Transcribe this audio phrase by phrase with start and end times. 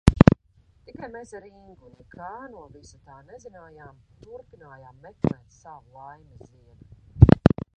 [0.85, 3.93] Tikai mēs ar Ingu nekā no visa tā nezinājām,
[4.25, 7.55] turpinājām meklēt savu laimes ziedu.